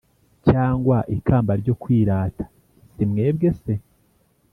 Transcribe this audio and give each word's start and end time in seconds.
cyangwa 0.47 0.97
ikamba 1.15 1.51
ryo 1.61 1.73
kwirata 1.81 2.43
Si 2.93 3.03
mwebwe 3.09 3.49
se 3.61 3.73